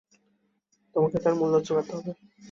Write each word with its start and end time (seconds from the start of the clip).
তোমাকে 0.95 1.17
তার 1.23 1.33
মূল্য 1.39 1.55
চুকাতে 1.65 1.91
হবে। 1.97 2.11